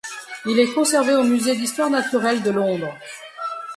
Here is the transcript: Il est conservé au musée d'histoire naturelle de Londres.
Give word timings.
Il 0.47 0.59
est 0.59 0.73
conservé 0.73 1.13
au 1.13 1.21
musée 1.23 1.55
d'histoire 1.55 1.91
naturelle 1.91 2.41
de 2.41 2.49
Londres. 2.49 2.97